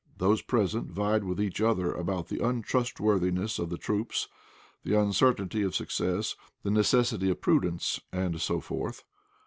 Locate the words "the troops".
3.69-4.27